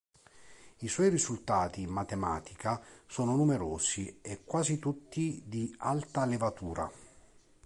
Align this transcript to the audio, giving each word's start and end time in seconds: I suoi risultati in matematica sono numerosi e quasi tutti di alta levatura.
I 0.79 0.87
suoi 0.87 1.09
risultati 1.09 1.81
in 1.83 1.89
matematica 1.91 2.81
sono 3.05 3.35
numerosi 3.35 4.17
e 4.23 4.43
quasi 4.43 4.79
tutti 4.79 5.43
di 5.45 5.71
alta 5.77 6.25
levatura. 6.25 6.91